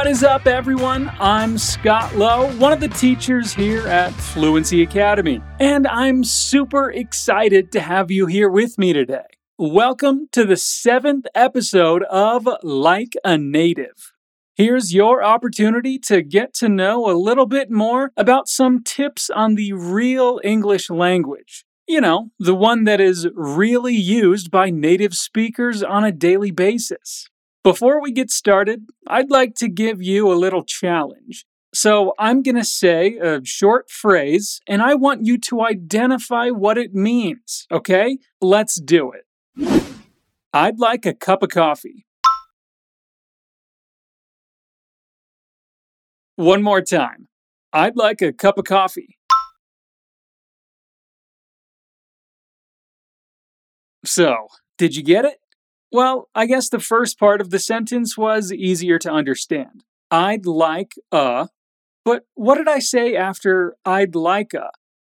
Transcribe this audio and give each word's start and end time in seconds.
What 0.00 0.06
is 0.06 0.24
up, 0.24 0.46
everyone? 0.46 1.12
I'm 1.20 1.58
Scott 1.58 2.16
Lowe, 2.16 2.50
one 2.56 2.72
of 2.72 2.80
the 2.80 2.88
teachers 2.88 3.52
here 3.52 3.86
at 3.86 4.14
Fluency 4.14 4.82
Academy, 4.82 5.42
and 5.60 5.86
I'm 5.86 6.24
super 6.24 6.90
excited 6.90 7.70
to 7.72 7.80
have 7.80 8.10
you 8.10 8.24
here 8.24 8.48
with 8.48 8.78
me 8.78 8.94
today. 8.94 9.26
Welcome 9.58 10.30
to 10.32 10.46
the 10.46 10.56
seventh 10.56 11.26
episode 11.34 12.02
of 12.04 12.48
Like 12.62 13.12
a 13.24 13.36
Native. 13.36 14.14
Here's 14.54 14.94
your 14.94 15.22
opportunity 15.22 15.98
to 16.06 16.22
get 16.22 16.54
to 16.54 16.70
know 16.70 17.10
a 17.10 17.12
little 17.12 17.44
bit 17.44 17.70
more 17.70 18.10
about 18.16 18.48
some 18.48 18.82
tips 18.82 19.28
on 19.28 19.54
the 19.54 19.74
real 19.74 20.40
English 20.42 20.88
language. 20.88 21.66
You 21.86 22.00
know, 22.00 22.30
the 22.38 22.54
one 22.54 22.84
that 22.84 23.02
is 23.02 23.28
really 23.34 23.96
used 23.96 24.50
by 24.50 24.70
native 24.70 25.12
speakers 25.12 25.82
on 25.82 26.04
a 26.04 26.10
daily 26.10 26.52
basis. 26.52 27.28
Before 27.62 28.00
we 28.00 28.10
get 28.10 28.30
started, 28.30 28.86
I'd 29.06 29.30
like 29.30 29.54
to 29.56 29.68
give 29.68 30.00
you 30.02 30.32
a 30.32 30.34
little 30.34 30.64
challenge. 30.64 31.44
So, 31.74 32.14
I'm 32.18 32.42
going 32.42 32.56
to 32.56 32.64
say 32.64 33.16
a 33.18 33.44
short 33.44 33.90
phrase, 33.90 34.60
and 34.66 34.82
I 34.82 34.94
want 34.94 35.26
you 35.26 35.38
to 35.38 35.60
identify 35.60 36.48
what 36.48 36.78
it 36.78 36.94
means, 36.94 37.66
okay? 37.70 38.18
Let's 38.40 38.80
do 38.80 39.12
it. 39.12 39.84
I'd 40.52 40.80
like 40.80 41.06
a 41.06 41.14
cup 41.14 41.42
of 41.44 41.50
coffee. 41.50 42.06
One 46.34 46.62
more 46.62 46.80
time. 46.80 47.28
I'd 47.72 47.96
like 47.96 48.22
a 48.22 48.32
cup 48.32 48.58
of 48.58 48.64
coffee. 48.64 49.18
So, 54.04 54.48
did 54.78 54.96
you 54.96 55.04
get 55.04 55.24
it? 55.26 55.36
Well, 55.92 56.28
I 56.34 56.46
guess 56.46 56.68
the 56.68 56.78
first 56.78 57.18
part 57.18 57.40
of 57.40 57.50
the 57.50 57.58
sentence 57.58 58.16
was 58.16 58.52
easier 58.52 58.98
to 59.00 59.10
understand. 59.10 59.84
I'd 60.10 60.46
like 60.46 60.94
a. 61.10 61.48
But 62.04 62.24
what 62.34 62.56
did 62.56 62.68
I 62.68 62.78
say 62.78 63.16
after 63.16 63.76
I'd 63.84 64.14
like 64.14 64.54
a? 64.54 64.70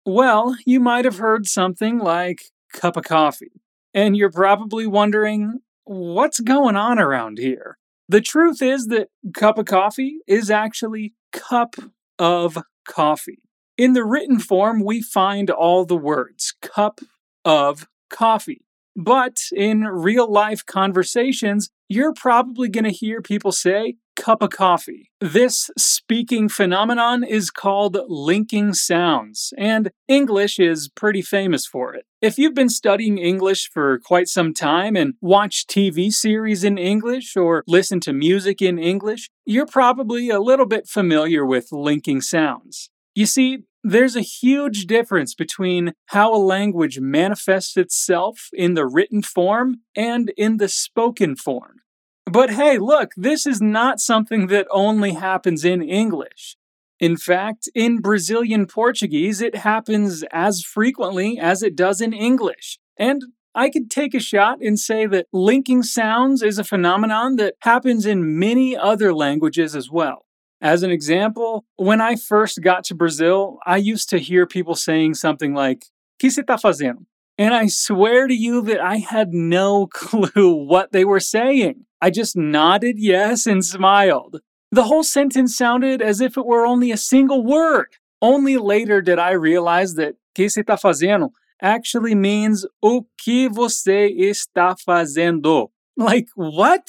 Well, 0.06 0.56
you 0.66 0.80
might 0.80 1.06
have 1.06 1.18
heard 1.18 1.46
something 1.46 2.00
like 2.00 2.46
cup 2.74 2.98
of 2.98 3.04
coffee. 3.04 3.62
And 3.94 4.16
you're 4.16 4.32
probably 4.32 4.88
wondering, 4.88 5.60
what's 5.84 6.40
going 6.40 6.76
on 6.76 6.98
around 7.00 7.38
here? 7.38 7.78
The 8.08 8.22
truth 8.22 8.62
is 8.62 8.88
that 8.88 9.10
cup 9.34 9.58
of 9.58 9.66
coffee 9.66 10.20
is 10.28 10.50
actually 10.50 11.14
cup 11.32 11.76
of 12.18 12.58
coffee. 12.88 13.40
In 13.78 13.94
the 13.94 14.04
written 14.04 14.40
form, 14.40 14.84
we 14.84 15.02
find 15.02 15.50
all 15.50 15.86
the 15.86 15.98
words 15.98 16.54
cup 16.62 17.02
of 17.44 17.88
coffee. 18.10 18.66
But 18.96 19.38
in 19.56 19.82
real 19.82 20.32
life 20.32 20.66
conversations, 20.66 21.70
you're 21.88 22.14
probably 22.14 22.70
going 22.70 22.84
to 22.84 22.92
hear 22.92 23.22
people 23.22 23.52
say, 23.52 23.96
cup 24.22 24.42
of 24.44 24.52
coffee. 24.52 25.10
This 25.20 25.70
speaking 25.78 26.48
phenomenon 26.50 27.24
is 27.24 27.50
called 27.50 27.98
linking 28.08 28.74
sounds, 28.74 29.54
and 29.58 29.92
English 30.08 30.60
is 30.60 30.90
pretty 30.90 31.22
famous 31.22 31.66
for 31.66 31.96
it. 31.96 32.06
If 32.22 32.38
you've 32.38 32.54
been 32.54 32.70
studying 32.70 33.18
English 33.18 33.70
for 33.72 34.00
quite 34.00 34.28
some 34.28 34.54
time 34.54 34.96
and 34.96 35.16
watch 35.22 35.66
TV 35.66 36.12
series 36.12 36.64
in 36.64 36.78
English 36.78 37.36
or 37.36 37.64
listen 37.68 38.00
to 38.02 38.14
music 38.14 38.62
in 38.62 38.78
English, 38.78 39.30
you're 39.46 39.66
probably 39.66 40.30
a 40.30 40.40
little 40.40 40.68
bit 40.68 40.88
familiar 40.88 41.46
with 41.46 41.72
linking 41.72 42.22
sounds. 42.22 42.92
You 43.16 43.26
see, 43.26 43.64
there's 43.84 44.16
a 44.16 44.22
huge 44.22 44.86
difference 44.86 45.34
between 45.34 45.94
how 46.08 46.34
a 46.34 46.38
language 46.38 47.00
manifests 47.00 47.78
itself 47.78 48.50
in 48.54 48.74
the 48.74 48.86
written 48.86 49.22
form 49.22 49.82
and 49.96 50.32
in 50.38 50.58
the 50.58 50.68
spoken 50.68 51.36
form. 51.36 51.82
But 52.26 52.52
hey, 52.52 52.78
look, 52.78 53.12
this 53.18 53.46
is 53.46 53.62
not 53.62 54.00
something 54.00 54.48
that 54.48 54.68
only 54.72 55.14
happens 55.14 55.66
in 55.66 55.82
English. 55.82 56.56
In 57.00 57.18
fact, 57.18 57.68
in 57.74 58.00
Brazilian 58.00 58.68
Portuguese, 58.68 59.42
it 59.42 59.56
happens 59.56 60.24
as 60.32 60.64
frequently 60.64 61.40
as 61.40 61.64
it 61.64 61.76
does 61.76 62.00
in 62.00 62.14
English. 62.14 62.78
And 62.96 63.24
I 63.56 63.70
could 63.70 63.90
take 63.90 64.14
a 64.14 64.20
shot 64.20 64.60
and 64.62 64.80
say 64.80 65.08
that 65.08 65.26
linking 65.34 65.82
sounds 65.82 66.44
is 66.44 66.60
a 66.60 66.64
phenomenon 66.64 67.38
that 67.38 67.56
happens 67.62 68.06
in 68.06 68.38
many 68.38 68.78
other 68.78 69.14
languages 69.14 69.76
as 69.76 69.90
well. 69.90 70.26
As 70.62 70.84
an 70.84 70.92
example, 70.92 71.66
when 71.76 72.02
I 72.02 72.16
first 72.16 72.62
got 72.62 72.84
to 72.86 72.96
Brazil, 72.96 73.58
I 73.66 73.78
used 73.78 74.10
to 74.10 74.20
hear 74.20 74.46
people 74.46 74.76
saying 74.76 75.16
something 75.16 75.56
like, 75.56 75.86
Que 76.20 76.30
se 76.30 76.44
tá 76.44 76.62
fazendo? 76.62 77.06
And 77.38 77.56
I 77.56 77.66
swear 77.68 78.28
to 78.28 78.36
you 78.36 78.62
that 78.64 78.80
I 78.80 78.98
had 78.98 79.34
no 79.34 79.88
clue 79.92 80.54
what 80.54 80.92
they 80.92 81.04
were 81.04 81.20
saying. 81.20 81.86
I 82.00 82.12
just 82.12 82.36
nodded 82.36 82.98
yes 83.00 83.48
and 83.48 83.66
smiled. 83.66 84.42
The 84.72 84.84
whole 84.84 85.04
sentence 85.04 85.58
sounded 85.58 86.02
as 86.02 86.22
if 86.22 86.38
it 86.38 86.46
were 86.46 86.66
only 86.66 86.92
a 86.92 86.98
single 86.98 87.44
word. 87.44 87.88
Only 88.22 88.58
later 88.58 89.02
did 89.02 89.18
I 89.18 89.32
realize 89.32 89.96
that 89.96 90.16
que 90.36 90.48
se 90.48 90.62
está 90.62 90.80
fazendo 90.80 91.32
actually 91.62 92.16
means 92.16 92.66
o 92.82 93.08
que 93.18 93.50
você 93.50 94.16
está 94.16 94.76
fazendo. 94.80 95.72
Like, 95.98 96.28
what? 96.36 96.88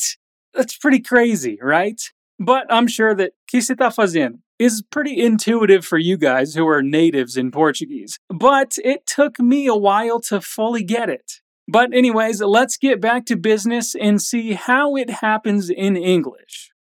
That's 0.55 0.77
pretty 0.77 1.01
crazy, 1.01 1.59
right? 1.61 2.01
But 2.45 2.67
I'm 2.71 2.89
sure 2.89 3.15
that 3.15 3.35
que 3.49 3.61
fazendo 3.61 4.39
is 4.59 4.83
pretty 4.83 5.21
intuitive 5.21 5.85
for 5.85 5.97
you 5.97 6.17
guys 6.17 6.55
who 6.55 6.67
are 6.67 6.83
natives 6.83 7.37
in 7.37 7.53
Portuguese. 7.53 8.19
But 8.29 8.75
it 8.85 9.07
took 9.07 9.39
me 9.39 9.69
a 9.69 9.77
while 9.77 10.19
to 10.23 10.41
fully 10.41 10.83
get 10.83 11.09
it. 11.09 11.35
But, 11.69 11.95
anyways, 11.95 12.41
let's 12.43 12.77
get 12.77 13.01
back 13.01 13.27
to 13.27 13.37
business 13.37 13.95
and 13.95 14.21
see 14.21 14.55
how 14.55 14.97
it 14.97 15.09
happens 15.09 15.71
in 15.71 15.97
English. 15.97 16.73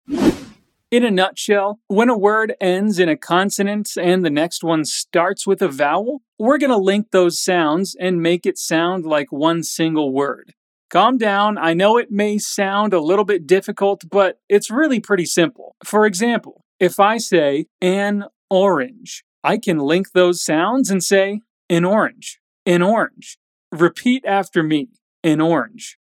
In 0.89 1.05
a 1.05 1.11
nutshell, 1.11 1.79
when 1.87 2.09
a 2.09 2.17
word 2.17 2.55
ends 2.59 2.97
in 2.97 3.07
a 3.07 3.15
consonant 3.15 3.91
and 4.01 4.25
the 4.25 4.31
next 4.31 4.63
one 4.63 4.83
starts 4.83 5.45
with 5.45 5.61
a 5.61 5.69
vowel, 5.69 6.23
we're 6.39 6.57
going 6.57 6.71
to 6.71 6.77
link 6.77 7.11
those 7.11 7.39
sounds 7.39 7.95
and 7.99 8.19
make 8.19 8.47
it 8.47 8.57
sound 8.57 9.05
like 9.05 9.31
one 9.31 9.61
single 9.61 10.11
word. 10.11 10.55
Calm 10.91 11.17
down. 11.17 11.57
I 11.57 11.73
know 11.73 11.97
it 11.97 12.11
may 12.11 12.37
sound 12.37 12.93
a 12.93 12.99
little 12.99 13.23
bit 13.23 13.47
difficult, 13.47 14.03
but 14.09 14.39
it's 14.49 14.69
really 14.69 14.99
pretty 14.99 15.25
simple. 15.25 15.77
For 15.85 16.05
example, 16.05 16.65
if 16.81 16.99
I 16.99 17.17
say 17.17 17.67
an 17.81 18.25
orange, 18.49 19.23
I 19.41 19.57
can 19.57 19.77
link 19.77 20.11
those 20.11 20.43
sounds 20.43 20.89
and 20.89 21.01
say 21.01 21.39
an 21.69 21.85
orange, 21.85 22.41
an 22.65 22.81
orange. 22.81 23.37
Repeat 23.71 24.25
after 24.25 24.63
me 24.63 24.89
an 25.23 25.39
orange. 25.39 25.97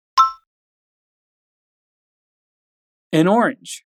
An 3.11 3.27
orange. 3.27 3.85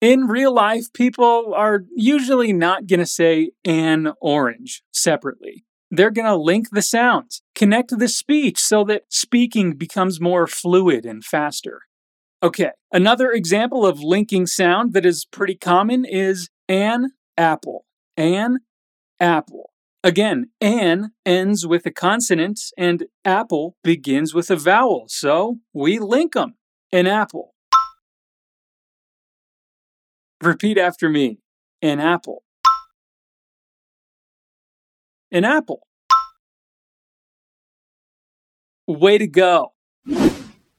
In 0.00 0.26
real 0.26 0.54
life, 0.54 0.90
people 0.94 1.52
are 1.54 1.84
usually 1.94 2.54
not 2.54 2.86
going 2.86 3.00
to 3.00 3.06
say 3.06 3.50
an 3.62 4.14
orange 4.22 4.82
separately 4.90 5.66
they're 5.92 6.10
going 6.10 6.26
to 6.26 6.36
link 6.36 6.70
the 6.72 6.82
sounds, 6.82 7.42
connect 7.54 7.96
the 7.96 8.08
speech 8.08 8.58
so 8.58 8.82
that 8.84 9.02
speaking 9.10 9.74
becomes 9.74 10.20
more 10.20 10.46
fluid 10.46 11.04
and 11.04 11.22
faster. 11.22 11.82
Okay, 12.42 12.70
another 12.90 13.30
example 13.30 13.86
of 13.86 14.00
linking 14.00 14.46
sound 14.46 14.94
that 14.94 15.04
is 15.04 15.26
pretty 15.26 15.54
common 15.54 16.06
is 16.06 16.48
an 16.66 17.10
apple. 17.36 17.84
An 18.16 18.60
apple. 19.20 19.70
Again, 20.02 20.46
an 20.60 21.12
ends 21.26 21.66
with 21.66 21.84
a 21.84 21.92
consonant 21.92 22.58
and 22.76 23.04
apple 23.24 23.76
begins 23.84 24.34
with 24.34 24.50
a 24.50 24.56
vowel, 24.56 25.04
so 25.08 25.58
we 25.74 25.98
link 25.98 26.32
them. 26.32 26.54
An 26.90 27.06
apple. 27.06 27.54
Repeat 30.42 30.78
after 30.78 31.08
me. 31.08 31.38
An 31.82 32.00
apple 32.00 32.42
an 35.32 35.44
apple. 35.44 35.88
Way 38.86 39.18
to 39.18 39.26
go. 39.26 39.72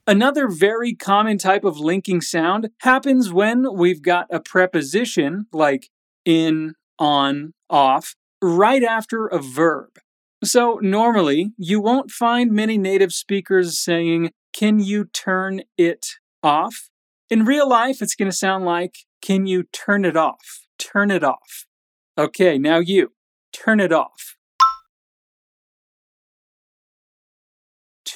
Another 0.05 0.50
very 0.50 0.94
common 0.94 1.38
type 1.38 1.63
of 1.63 1.79
linking 1.79 2.21
sound 2.21 2.69
happens 2.81 3.31
when 3.31 3.65
we've 3.73 4.01
got 4.01 4.27
a 4.29 4.39
preposition 4.39 5.47
like 5.53 5.89
in, 6.25 6.73
on, 7.00 7.53
off, 7.69 8.15
right 8.41 8.83
after 8.83 9.27
a 9.27 9.39
verb. 9.39 9.97
So, 10.44 10.77
normally, 10.81 11.53
you 11.57 11.79
won't 11.79 12.11
find 12.11 12.51
many 12.51 12.77
native 12.77 13.13
speakers 13.13 13.79
saying, 13.79 14.31
Can 14.53 14.81
you 14.81 15.06
turn 15.06 15.61
it 15.77 16.06
off? 16.44 16.89
In 17.29 17.45
real 17.45 17.67
life, 17.67 18.01
it's 18.01 18.15
going 18.15 18.29
to 18.29 18.35
sound 18.35 18.65
like, 18.65 18.95
Can 19.21 19.47
you 19.47 19.63
turn 19.71 20.03
it 20.03 20.17
off? 20.17 20.65
Turn 20.77 21.11
it 21.11 21.23
off. 21.23 21.65
Okay, 22.17 22.57
now 22.57 22.79
you, 22.79 23.13
turn 23.53 23.79
it 23.79 23.94
off. 23.94 24.35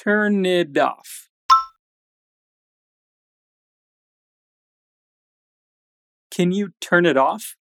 Turn 0.08 0.46
it 0.46 0.78
off. 0.78 1.28
Can 6.30 6.50
you 6.50 6.70
turn 6.80 7.04
it 7.04 7.18
off? 7.18 7.56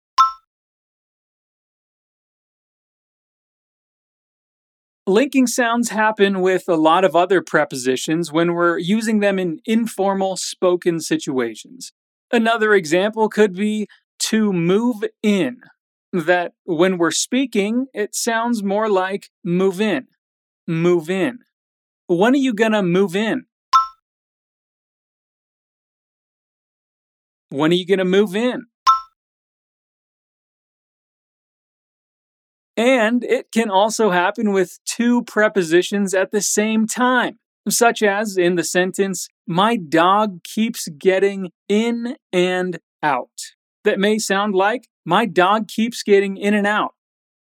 Linking 5.06 5.48
sounds 5.48 5.90
happen 5.90 6.40
with 6.40 6.64
a 6.70 6.76
lot 6.76 7.04
of 7.04 7.18
other 7.18 7.42
prepositions 7.42 8.32
when 8.32 8.54
we're 8.54 8.78
using 8.78 9.20
them 9.20 9.40
in 9.40 9.60
informal 9.66 10.38
spoken 10.38 11.02
situations. 11.02 11.92
Another 12.32 12.74
example 12.74 13.28
could 13.28 13.56
be 13.56 13.88
to 14.20 14.54
move 14.54 15.04
in, 15.22 15.58
that 16.14 16.54
when 16.64 16.98
we're 16.98 17.12
speaking, 17.12 17.88
it 17.94 18.16
sounds 18.16 18.64
more 18.64 18.90
like 18.90 19.30
move 19.44 19.82
in. 19.82 20.08
Move 20.66 21.10
in. 21.10 21.40
When 22.08 22.34
are 22.34 22.38
you 22.38 22.54
gonna 22.54 22.84
move 22.84 23.16
in? 23.16 23.46
When 27.50 27.72
are 27.72 27.76
you 27.76 27.86
gonna 27.86 28.06
move 28.06 28.36
in? 28.36 28.68
And 32.78 33.24
it 33.24 33.52
can 33.52 33.70
also 33.70 34.12
happen 34.12 34.52
with 34.54 34.80
two 34.86 35.24
prepositions 35.24 36.14
at 36.14 36.32
the 36.32 36.42
same 36.42 36.86
time, 36.88 37.40
such 37.68 38.04
as 38.04 38.38
in 38.38 38.56
the 38.56 38.64
sentence, 38.64 39.28
My 39.48 39.76
dog 39.76 40.44
keeps 40.44 40.88
getting 40.88 41.52
in 41.68 42.16
and 42.32 42.80
out. 43.02 43.32
That 43.84 44.00
may 44.00 44.20
sound 44.20 44.54
like, 44.56 44.88
My 45.06 45.26
dog 45.26 45.68
keeps 45.68 46.04
getting 46.04 46.38
in 46.38 46.54
and 46.54 46.68
out. 46.68 46.94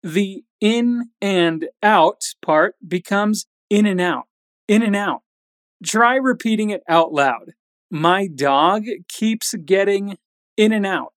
The 0.03 0.44
in 0.61 1.11
and 1.20 1.69
out 1.82 2.23
part 2.43 2.75
becomes 2.87 3.47
in 3.70 3.87
and 3.87 4.00
out, 4.00 4.26
in 4.69 4.82
and 4.82 4.97
out. 4.97 5.23
Try 5.85 6.17
repeating 6.17 6.70
it 6.70 6.82
out 6.88 7.12
loud. 7.12 7.53
My 7.91 8.26
dog 8.26 8.85
keeps 9.09 9.55
getting 9.55 10.17
in 10.56 10.73
and 10.73 10.87
out. 10.87 11.12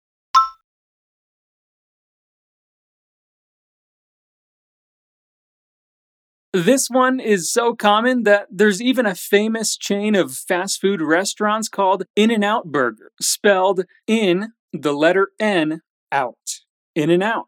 This 6.55 6.87
one 6.89 7.19
is 7.19 7.51
so 7.51 7.75
common 7.75 8.23
that 8.23 8.47
there's 8.49 8.81
even 8.81 9.05
a 9.05 9.13
famous 9.13 9.75
chain 9.75 10.15
of 10.15 10.33
fast 10.33 10.79
food 10.79 11.01
restaurants 11.01 11.67
called 11.67 12.03
In 12.15 12.31
N 12.31 12.45
Out 12.45 12.71
Burger, 12.71 13.11
spelled 13.19 13.83
in 14.07 14.53
the 14.71 14.93
letter 14.93 15.31
N 15.37 15.81
out. 16.13 16.61
In 16.95 17.09
and 17.09 17.21
out. 17.21 17.47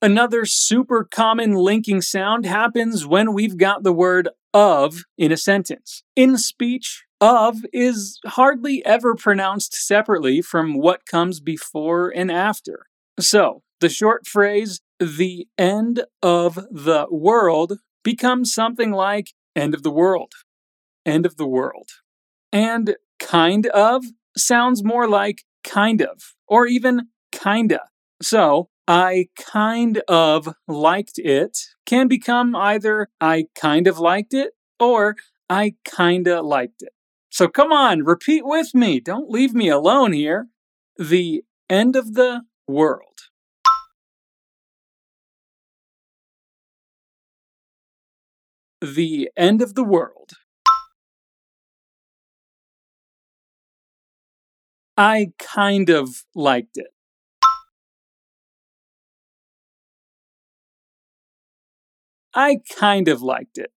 Another 0.00 0.46
super 0.46 1.04
common 1.04 1.52
linking 1.52 2.00
sound 2.00 2.46
happens 2.46 3.06
when 3.06 3.34
we've 3.34 3.58
got 3.58 3.82
the 3.82 3.92
word 3.92 4.30
of 4.56 5.04
in 5.18 5.30
a 5.30 5.36
sentence. 5.36 6.02
In 6.16 6.38
speech, 6.38 7.04
of 7.20 7.58
is 7.74 8.18
hardly 8.24 8.84
ever 8.86 9.14
pronounced 9.14 9.74
separately 9.74 10.40
from 10.40 10.78
what 10.78 11.04
comes 11.04 11.40
before 11.40 12.10
and 12.14 12.32
after. 12.32 12.86
So, 13.20 13.62
the 13.80 13.90
short 13.90 14.26
phrase, 14.26 14.80
the 14.98 15.46
end 15.58 16.04
of 16.22 16.54
the 16.70 17.06
world, 17.10 17.74
becomes 18.02 18.54
something 18.54 18.92
like 18.92 19.28
end 19.54 19.74
of 19.74 19.82
the 19.82 19.90
world, 19.90 20.32
end 21.04 21.26
of 21.26 21.36
the 21.36 21.46
world. 21.46 21.90
And 22.50 22.96
kind 23.20 23.66
of 23.66 24.04
sounds 24.38 24.82
more 24.82 25.06
like 25.06 25.42
kind 25.64 26.00
of, 26.00 26.34
or 26.48 26.66
even 26.66 27.08
kinda. 27.32 27.80
So, 28.22 28.70
I 28.88 29.28
kind 29.36 29.98
of 30.06 30.54
liked 30.68 31.18
it 31.18 31.58
can 31.86 32.06
become 32.06 32.54
either 32.54 33.08
I 33.20 33.48
kind 33.56 33.88
of 33.88 33.98
liked 33.98 34.32
it 34.32 34.52
or 34.78 35.16
I 35.50 35.74
kinda 35.84 36.40
liked 36.42 36.82
it. 36.82 36.92
So 37.30 37.48
come 37.48 37.72
on, 37.72 38.04
repeat 38.04 38.46
with 38.46 38.74
me. 38.74 39.00
Don't 39.00 39.28
leave 39.28 39.54
me 39.54 39.68
alone 39.68 40.12
here. 40.12 40.48
The 40.98 41.42
end 41.68 41.96
of 41.96 42.14
the 42.14 42.42
world. 42.68 43.02
The 48.80 49.30
end 49.36 49.62
of 49.62 49.74
the 49.74 49.84
world. 49.84 50.30
I 54.96 55.32
kind 55.38 55.90
of 55.90 56.24
liked 56.34 56.76
it. 56.78 56.95
I 62.36 62.58
kind 62.78 63.08
of 63.08 63.22
liked 63.22 63.56
it. 63.56 63.70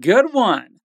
Good 0.00 0.32
one. 0.32 0.78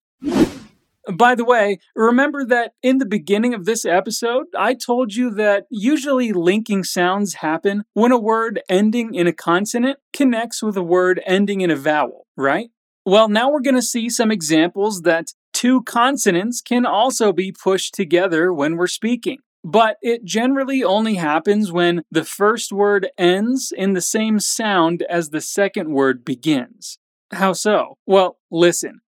By 1.14 1.36
the 1.36 1.46
way, 1.46 1.80
remember 1.96 2.44
that 2.46 2.74
in 2.84 2.98
the 2.98 3.06
beginning 3.06 3.54
of 3.54 3.66
this 3.66 3.86
episode, 3.86 4.48
I 4.58 4.74
told 4.74 5.14
you 5.14 5.30
that 5.36 5.66
usually 5.70 6.34
linking 6.34 6.84
sounds 6.84 7.36
happen 7.36 7.84
when 7.94 8.12
a 8.12 8.20
word 8.20 8.60
ending 8.68 9.14
in 9.14 9.28
a 9.28 9.32
consonant 9.32 10.00
connects 10.12 10.62
with 10.62 10.76
a 10.76 10.84
word 10.84 11.22
ending 11.26 11.62
in 11.62 11.72
a 11.72 11.76
vowel, 11.76 12.26
right? 12.36 12.70
Well, 13.06 13.30
now 13.30 13.50
we're 13.52 13.62
going 13.62 13.76
to 13.76 13.82
see 13.82 14.10
some 14.10 14.32
examples 14.32 15.04
that 15.04 15.28
two 15.54 15.84
consonants 15.84 16.60
can 16.60 16.86
also 16.86 17.32
be 17.32 17.54
pushed 17.54 17.94
together 17.94 18.52
when 18.52 18.76
we're 18.76 18.88
speaking. 18.88 19.38
But 19.70 19.98
it 20.02 20.24
generally 20.24 20.84
only 20.84 21.16
happens 21.16 21.72
when 21.74 22.04
the 22.10 22.24
first 22.24 22.72
word 22.72 23.10
ends 23.18 23.74
in 23.76 23.94
the 23.94 24.02
same 24.02 24.40
sound 24.40 25.04
as 25.10 25.30
the 25.30 25.42
second 25.42 25.92
word 25.92 26.24
begins. 26.24 26.98
How 27.34 27.52
so? 27.52 27.98
Well, 28.06 28.38
listen. 28.50 29.02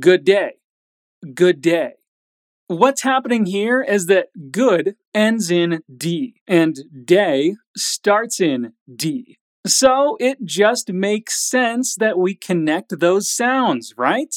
Good 0.00 0.24
day 0.24 0.52
good 1.34 1.60
day. 1.60 1.92
What's 2.68 3.02
happening 3.02 3.46
here 3.46 3.80
is 3.80 4.06
that 4.06 4.28
good 4.50 4.96
ends 5.14 5.50
in 5.50 5.82
D 5.94 6.40
and 6.48 6.78
day 7.04 7.56
starts 7.76 8.40
in 8.40 8.72
D. 8.92 9.38
So 9.66 10.16
it 10.20 10.44
just 10.44 10.92
makes 10.92 11.40
sense 11.48 11.94
that 11.96 12.18
we 12.18 12.34
connect 12.34 12.98
those 12.98 13.30
sounds, 13.30 13.94
right? 13.96 14.34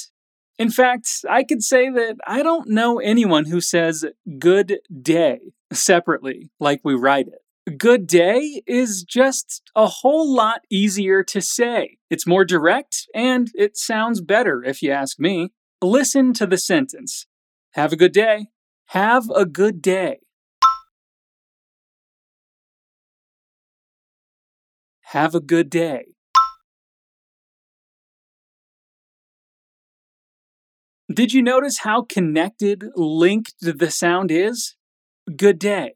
In 0.57 0.69
fact, 0.69 1.07
I 1.29 1.43
could 1.43 1.63
say 1.63 1.89
that 1.89 2.17
I 2.27 2.43
don't 2.43 2.69
know 2.69 2.99
anyone 2.99 3.45
who 3.45 3.61
says 3.61 4.05
good 4.37 4.79
day 5.01 5.39
separately, 5.71 6.51
like 6.59 6.81
we 6.83 6.95
write 6.95 7.27
it. 7.27 7.77
Good 7.77 8.07
day 8.07 8.63
is 8.65 9.03
just 9.03 9.61
a 9.75 9.85
whole 9.85 10.33
lot 10.33 10.61
easier 10.71 11.23
to 11.23 11.41
say. 11.41 11.97
It's 12.09 12.25
more 12.25 12.43
direct 12.43 13.07
and 13.13 13.49
it 13.53 13.77
sounds 13.77 14.21
better, 14.21 14.63
if 14.63 14.81
you 14.81 14.91
ask 14.91 15.19
me. 15.19 15.51
Listen 15.81 16.33
to 16.33 16.47
the 16.47 16.57
sentence. 16.57 17.27
Have 17.73 17.93
a 17.93 17.95
good 17.95 18.11
day. 18.11 18.47
Have 18.87 19.29
a 19.35 19.45
good 19.45 19.81
day. 19.81 20.19
Have 25.01 25.35
a 25.35 25.39
good 25.39 25.69
day. 25.69 26.05
Did 31.11 31.33
you 31.33 31.41
notice 31.41 31.79
how 31.79 32.03
connected, 32.03 32.85
linked 32.95 33.55
the 33.61 33.89
sound 33.89 34.31
is? 34.31 34.75
Good 35.35 35.59
day. 35.59 35.93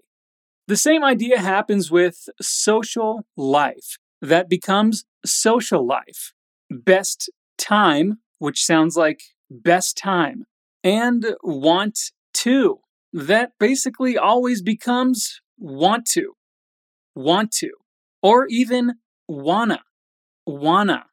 The 0.68 0.78
same 0.78 1.04
idea 1.04 1.40
happens 1.40 1.90
with 1.90 2.30
social 2.42 3.26
life. 3.36 3.98
That 4.22 4.48
becomes 4.48 5.06
social 5.26 5.86
life. 5.86 6.34
Best 6.70 7.32
time, 7.58 8.20
which 8.38 8.64
sounds 8.64 8.96
like 8.96 9.22
best 9.50 9.98
time, 9.98 10.46
and 10.84 11.36
want 11.42 12.12
to. 12.36 12.80
That 13.12 13.54
basically 13.60 14.18
always 14.18 14.62
becomes 14.62 15.42
want 15.58 16.06
to, 16.08 16.34
want 17.16 17.52
to, 17.54 17.72
or 18.22 18.46
even 18.50 18.96
wanna, 19.28 19.84
wanna. 20.46 21.06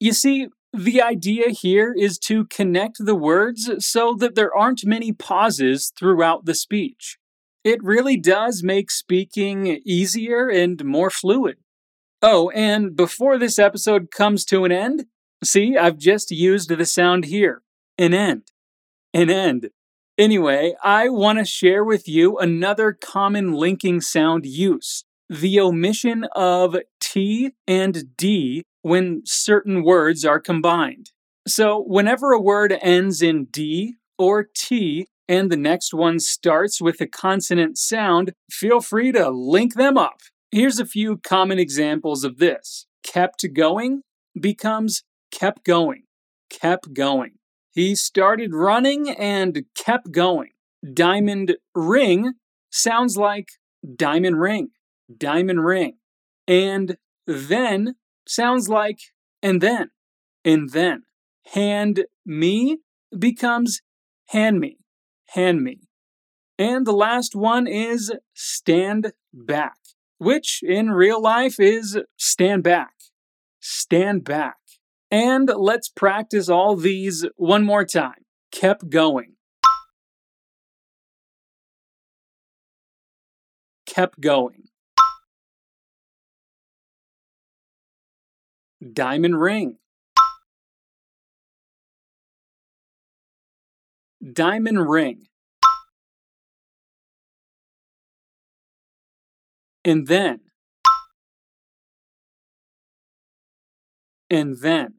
You 0.00 0.12
see, 0.12 0.48
the 0.72 1.02
idea 1.02 1.50
here 1.50 1.94
is 1.96 2.18
to 2.20 2.46
connect 2.46 2.96
the 2.98 3.14
words 3.14 3.70
so 3.80 4.14
that 4.18 4.36
there 4.36 4.54
aren't 4.54 4.86
many 4.86 5.12
pauses 5.12 5.92
throughout 5.98 6.44
the 6.44 6.54
speech. 6.54 7.17
It 7.68 7.84
really 7.84 8.16
does 8.16 8.62
make 8.62 8.90
speaking 8.90 9.82
easier 9.84 10.48
and 10.48 10.82
more 10.82 11.10
fluid. 11.10 11.58
Oh, 12.22 12.48
and 12.54 12.96
before 12.96 13.36
this 13.36 13.58
episode 13.58 14.10
comes 14.10 14.46
to 14.46 14.64
an 14.64 14.72
end, 14.72 15.04
see, 15.44 15.76
I've 15.76 15.98
just 15.98 16.30
used 16.30 16.70
the 16.70 16.86
sound 16.86 17.26
here 17.26 17.60
an 17.98 18.14
end. 18.14 18.44
An 19.12 19.28
end. 19.28 19.68
Anyway, 20.16 20.76
I 20.82 21.10
want 21.10 21.40
to 21.40 21.44
share 21.44 21.84
with 21.84 22.08
you 22.08 22.38
another 22.38 22.94
common 22.98 23.52
linking 23.52 24.00
sound 24.00 24.46
use 24.46 25.04
the 25.28 25.60
omission 25.60 26.24
of 26.34 26.74
T 27.00 27.50
and 27.66 28.16
D 28.16 28.62
when 28.80 29.20
certain 29.26 29.84
words 29.84 30.24
are 30.24 30.40
combined. 30.40 31.10
So, 31.46 31.84
whenever 31.86 32.32
a 32.32 32.40
word 32.40 32.74
ends 32.80 33.20
in 33.20 33.44
D 33.50 33.96
or 34.16 34.48
T 34.56 35.08
and 35.28 35.50
the 35.50 35.56
next 35.56 35.92
one 35.92 36.18
starts 36.18 36.80
with 36.80 37.00
a 37.00 37.06
consonant 37.06 37.76
sound, 37.76 38.32
feel 38.50 38.80
free 38.80 39.12
to 39.12 39.28
link 39.28 39.74
them 39.74 39.98
up. 39.98 40.20
Here's 40.50 40.78
a 40.78 40.86
few 40.86 41.18
common 41.18 41.58
examples 41.58 42.24
of 42.24 42.38
this 42.38 42.86
kept 43.04 43.44
going 43.54 44.02
becomes 44.38 45.02
kept 45.30 45.64
going, 45.64 46.04
kept 46.48 46.94
going. 46.94 47.32
He 47.70 47.94
started 47.94 48.54
running 48.54 49.10
and 49.10 49.64
kept 49.76 50.10
going. 50.10 50.50
Diamond 50.94 51.56
ring 51.74 52.32
sounds 52.70 53.16
like 53.16 53.48
diamond 53.96 54.40
ring. 54.40 54.70
diamond 55.16 55.64
ring. 55.64 55.94
And 56.46 56.96
then 57.26 57.94
sounds 58.26 58.68
like 58.68 58.98
and 59.42 59.60
then, 59.60 59.90
and 60.44 60.70
then. 60.70 61.02
Hand 61.52 62.04
me 62.26 62.78
becomes 63.16 63.80
hand 64.28 64.60
me, 64.60 64.77
hand 65.28 65.62
me. 65.62 65.80
And 66.58 66.86
the 66.86 66.92
last 66.92 67.36
one 67.36 67.66
is 67.66 68.12
stand 68.34 69.12
back, 69.32 69.76
which 70.18 70.60
in 70.62 70.90
real 70.90 71.22
life 71.22 71.60
is 71.60 71.98
stand 72.16 72.64
back, 72.64 72.94
stand 73.60 74.24
back. 74.24 74.56
And 75.10 75.50
let's 75.56 75.88
practice 75.88 76.48
all 76.48 76.76
these 76.76 77.24
one 77.36 77.64
more 77.64 77.84
time. 77.84 78.24
Kept 78.50 78.90
going. 78.90 79.36
Kept 83.86 84.20
going. 84.20 84.64
Diamond 88.92 89.40
ring. 89.40 89.78
Diamond 94.20 94.88
ring. 94.88 95.26
And 99.84 100.06
then. 100.06 100.40
And 104.28 104.56
then. 104.60 104.94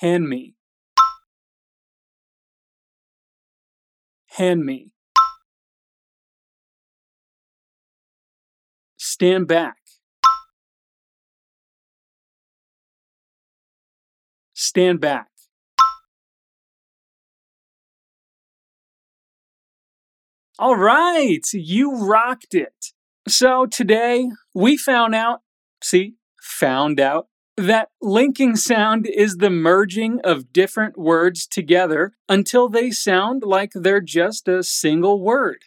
Hand 0.00 0.28
me. 0.28 0.54
Hand 4.36 4.64
me. 4.64 4.92
Stand 8.96 9.48
back. 9.48 9.87
Stand 14.78 15.00
back. 15.00 15.26
All 20.56 20.76
right, 20.76 21.44
you 21.52 21.96
rocked 21.96 22.54
it. 22.54 22.92
So 23.26 23.66
today 23.66 24.30
we 24.54 24.76
found 24.76 25.16
out, 25.16 25.40
see, 25.82 26.14
found 26.40 27.00
out 27.00 27.26
that 27.56 27.88
linking 28.00 28.54
sound 28.54 29.08
is 29.08 29.38
the 29.38 29.50
merging 29.50 30.20
of 30.22 30.52
different 30.52 30.96
words 30.96 31.48
together 31.48 32.12
until 32.28 32.68
they 32.68 32.92
sound 32.92 33.42
like 33.44 33.72
they're 33.74 34.00
just 34.00 34.46
a 34.46 34.62
single 34.62 35.20
word. 35.20 35.62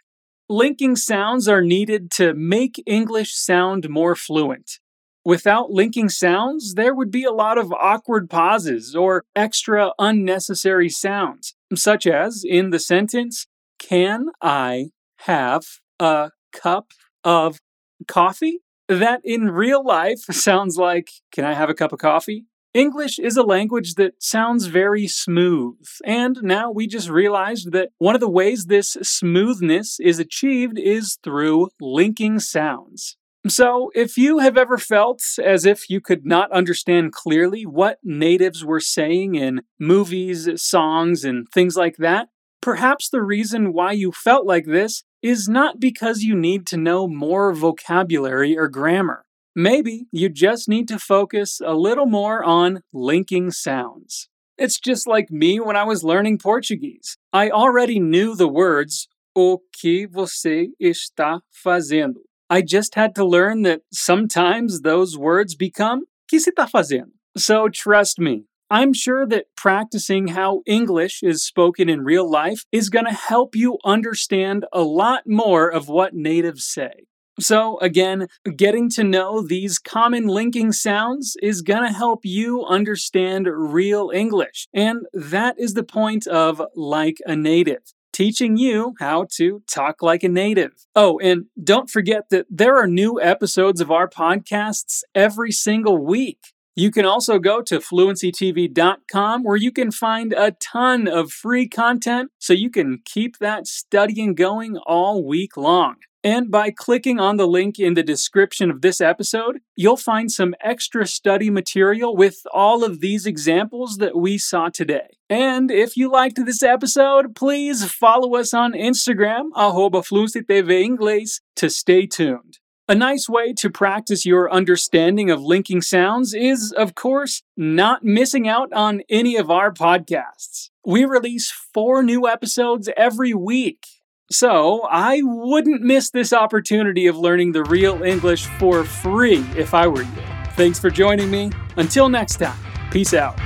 Linking 0.48 0.96
sounds 0.96 1.50
are 1.50 1.62
needed 1.62 2.12
to 2.12 2.34
make 2.34 2.82
English 2.86 3.34
sound 3.36 3.90
more 3.90 4.16
fluent. 4.16 4.80
Without 5.24 5.70
linking 5.70 6.10
sounds, 6.10 6.74
there 6.74 6.96
would 6.96 7.12
be 7.12 7.24
a 7.24 7.32
lot 7.32 7.58
of 7.58 7.72
awkward 7.74 8.30
pauses 8.30 8.96
or 8.96 9.24
extra 9.36 9.92
unnecessary 10.00 10.90
sounds, 10.90 11.54
such 11.76 12.08
as 12.08 12.44
in 12.48 12.72
the 12.72 12.80
sentence, 12.80 13.46
Can 13.78 14.28
I 14.42 14.90
have 15.20 15.64
a 16.00 16.32
cup 16.52 16.92
of 17.24 17.60
coffee? 18.08 18.60
that 18.88 19.22
in 19.24 19.52
real 19.52 19.86
life 19.86 20.20
sounds 20.32 20.76
like, 20.76 21.10
Can 21.32 21.46
I 21.46 21.54
have 21.54 21.70
a 21.70 21.76
cup 21.76 21.94
of 21.94 22.00
coffee? 22.00 22.46
English 22.74 23.20
is 23.20 23.36
a 23.36 23.44
language 23.44 23.96
that 23.96 24.14
sounds 24.18 24.68
very 24.68 25.06
smooth, 25.06 25.86
and 26.06 26.38
now 26.42 26.72
we 26.72 26.88
just 26.88 27.10
realized 27.10 27.74
that 27.74 27.90
one 27.98 28.16
of 28.16 28.22
the 28.22 28.30
ways 28.30 28.66
this 28.66 28.98
smoothness 29.02 30.00
is 30.00 30.20
achieved 30.20 30.80
is 30.80 31.18
through 31.22 31.70
linking 31.82 32.40
sounds. 32.40 33.18
So, 33.48 33.90
if 33.96 34.18
you 34.18 34.38
have 34.38 34.56
ever 34.56 34.78
felt 34.78 35.24
as 35.44 35.66
if 35.66 35.90
you 35.90 36.00
could 36.00 36.28
not 36.28 36.52
understand 36.52 37.12
clearly 37.12 37.66
what 37.66 37.98
natives 38.04 38.64
were 38.64 38.80
saying 38.80 39.34
in 39.34 39.64
movies, 39.80 40.48
songs, 40.62 41.24
and 41.26 41.48
things 41.50 41.76
like 41.76 41.98
that, 41.98 42.30
perhaps 42.62 43.10
the 43.10 43.24
reason 43.24 43.74
why 43.74 43.94
you 43.94 44.12
felt 44.12 44.46
like 44.46 44.66
this 44.66 45.04
is 45.24 45.50
not 45.50 45.80
because 45.80 46.22
you 46.22 46.36
need 46.36 46.68
to 46.68 46.78
know 46.78 47.08
more 47.08 47.52
vocabulary 47.52 48.56
or 48.56 48.68
grammar. 48.68 49.26
Maybe 49.56 50.06
you 50.12 50.30
just 50.30 50.70
need 50.70 50.88
to 50.90 51.00
focus 51.00 51.60
a 51.66 51.74
little 51.74 52.06
more 52.06 52.44
on 52.44 52.84
linking 52.94 53.50
sounds. 53.50 54.30
It's 54.56 54.80
just 54.80 55.08
like 55.08 55.32
me 55.32 55.60
when 55.60 55.76
I 55.76 55.84
was 55.84 56.04
learning 56.04 56.38
Portuguese. 56.38 57.18
I 57.34 57.50
already 57.50 58.00
knew 58.00 58.36
the 58.36 58.48
words 58.48 59.08
o 59.36 59.62
que 59.74 60.08
você 60.08 60.70
está 60.80 61.42
fazendo. 61.52 62.22
I 62.52 62.62
just 62.62 62.96
had 62.96 63.16
to 63.16 63.24
learn 63.24 63.62
that 63.62 63.84
sometimes 63.94 64.82
those 64.82 65.18
words 65.18 65.56
become 65.56 66.04
está 66.30 66.70
fazendo. 66.70 67.14
So 67.38 67.70
trust 67.70 68.20
me, 68.20 68.44
I'm 68.70 68.94
sure 68.94 69.26
that 69.28 69.46
practicing 69.56 70.28
how 70.28 70.62
English 70.66 71.24
is 71.24 71.46
spoken 71.46 71.88
in 71.88 72.02
real 72.04 72.30
life 72.30 72.66
is 72.70 72.90
going 72.90 73.06
to 73.06 73.14
help 73.14 73.56
you 73.56 73.78
understand 73.86 74.66
a 74.74 74.82
lot 74.82 75.24
more 75.26 75.70
of 75.70 75.88
what 75.88 76.14
natives 76.14 76.68
say. 76.68 77.06
So, 77.40 77.80
again, 77.80 78.28
getting 78.58 78.90
to 78.92 79.04
know 79.06 79.42
these 79.42 79.80
common 79.80 80.28
linking 80.28 80.74
sounds 80.74 81.38
is 81.42 81.62
going 81.62 81.84
to 81.84 81.98
help 81.98 82.26
you 82.26 82.66
understand 82.66 83.48
real 83.48 84.12
English. 84.14 84.68
And 84.74 85.06
that 85.14 85.56
is 85.58 85.74
the 85.74 85.84
point 85.84 86.28
of 86.28 86.62
Like 86.76 87.20
a 87.26 87.38
Native 87.38 87.94
teaching 88.14 88.58
you 88.58 88.94
how 89.00 89.28
to 89.38 89.62
talk 89.72 90.02
like 90.02 90.24
a 90.24 90.30
native. 90.30 90.72
Oh, 90.96 91.20
and 91.20 91.46
don't 91.64 91.90
forget 91.90 92.26
that 92.30 92.46
there 92.50 92.78
are 92.78 92.88
new 92.88 93.20
episodes 93.22 93.82
of 93.82 93.92
our 93.92 94.08
podcasts 94.08 95.02
every 95.16 95.52
single 95.52 95.98
week. 95.98 96.40
You 96.76 96.90
can 96.90 97.06
also 97.06 97.38
go 97.38 97.62
to 97.64 97.80
fluencytv.com 97.80 99.44
where 99.44 99.58
you 99.58 99.72
can 99.72 99.92
find 99.92 100.32
a 100.34 100.52
ton 100.52 101.08
of 101.08 101.32
free 101.32 101.68
content 101.68 102.32
so 102.40 102.54
you 102.54 102.70
can 102.70 103.00
keep 103.04 103.40
that 103.40 103.68
studying 103.68 104.36
going 104.36 104.78
all 104.86 105.26
week 105.26 105.58
long. 105.58 105.96
And 106.24 106.52
by 106.52 106.70
clicking 106.72 107.20
on 107.20 107.38
the 107.38 107.48
link 107.48 107.80
in 107.80 107.96
the 107.96 108.04
description 108.04 108.70
of 108.70 108.82
this 108.82 109.02
episode, 109.02 109.60
you'll 109.76 109.98
find 109.98 110.32
some 110.32 110.54
extra 110.62 111.08
study 111.08 111.50
material 111.50 112.16
with 112.16 112.42
all 112.54 112.84
of 112.84 113.00
these 113.00 113.26
examples 113.26 113.98
that 113.98 114.16
we 114.16 114.38
saw 114.38 114.70
today. 114.70 115.18
And 115.32 115.72
if 115.72 115.96
you 115.96 116.12
liked 116.12 116.46
this 116.46 116.62
episode, 116.62 117.38
please 117.38 117.90
follow 117.90 118.36
us 118.36 118.54
on 118.54 118.74
Instagram, 118.74 119.52
Inglês, 119.56 121.40
to 121.56 121.70
stay 121.70 122.06
tuned. 122.06 122.60
A 122.90 122.96
nice 122.96 123.30
way 123.30 123.54
to 123.54 123.70
practice 123.70 124.26
your 124.26 124.52
understanding 124.52 125.32
of 125.32 125.42
linking 125.42 125.82
sounds 125.82 126.34
is, 126.34 126.74
of 126.74 126.96
course, 126.96 127.44
not 127.56 128.04
missing 128.04 128.50
out 128.50 128.74
on 128.74 129.04
any 129.10 129.38
of 129.38 129.50
our 129.50 129.72
podcasts. 129.72 130.70
We 130.86 131.06
release 131.06 131.50
four 131.50 132.04
new 132.04 132.28
episodes 132.28 132.90
every 132.98 133.34
week. 133.34 133.86
So, 134.30 134.82
I 134.92 135.22
wouldn't 135.24 135.82
miss 135.82 136.10
this 136.10 136.34
opportunity 136.34 137.08
of 137.08 137.18
learning 137.18 137.54
the 137.54 137.64
real 137.64 138.04
English 138.04 138.48
for 138.60 138.84
free 138.84 139.46
if 139.56 139.74
I 139.74 139.88
were 139.88 140.04
you. 140.04 140.24
Thanks 140.58 140.78
for 140.78 140.90
joining 140.90 141.32
me. 141.32 141.52
Until 141.78 142.10
next 142.10 142.36
time, 142.36 142.60
peace 142.92 143.14
out. 143.14 143.40